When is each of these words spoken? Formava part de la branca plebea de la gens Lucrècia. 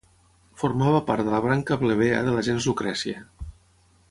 Formava 0.61 1.01
part 1.11 1.27
de 1.27 1.33
la 1.35 1.43
branca 1.45 1.79
plebea 1.83 2.25
de 2.29 2.35
la 2.39 2.45
gens 2.51 2.69
Lucrècia. 2.71 3.23